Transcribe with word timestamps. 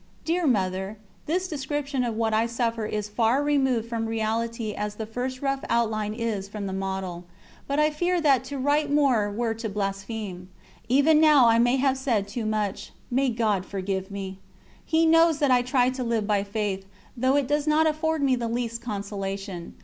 Dear 0.25 0.47
Mother, 0.47 0.97
this 1.27 1.47
description 1.47 2.03
of 2.03 2.15
what 2.15 2.33
I 2.33 2.47
suffer 2.47 2.87
is 2.87 3.05
as 3.07 3.13
far 3.13 3.43
removed 3.43 3.87
from 3.87 4.07
reality 4.07 4.73
as 4.73 4.95
the 4.95 5.05
first 5.05 5.43
rough 5.43 5.59
outline 5.69 6.15
is 6.15 6.49
from 6.49 6.65
the 6.65 6.73
model, 6.73 7.25
but 7.67 7.77
I 7.79 7.91
fear 7.91 8.19
that 8.19 8.43
to 8.45 8.57
write 8.57 8.89
more 8.91 9.29
were 9.29 9.53
to 9.53 9.69
blaspheme... 9.69 10.49
even 10.89 11.21
now 11.21 11.45
I 11.47 11.59
may 11.59 11.75
have 11.77 11.97
said 11.99 12.27
too 12.27 12.47
much. 12.47 12.93
May 13.11 13.29
God 13.29 13.63
forgive 13.63 14.09
me! 14.09 14.39
He 14.83 15.05
knows 15.05 15.37
that 15.37 15.51
I 15.51 15.61
try 15.61 15.91
to 15.91 16.03
live 16.03 16.25
by 16.25 16.43
Faith, 16.45 16.87
though 17.15 17.35
it 17.35 17.47
does 17.47 17.67
not 17.67 17.85
afford 17.85 18.23
me 18.23 18.35
the 18.35 18.47
least 18.47 18.81
consolation. 18.81 19.75